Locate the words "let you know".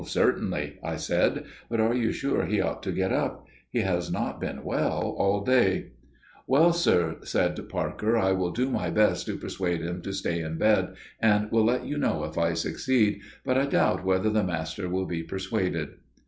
11.65-12.23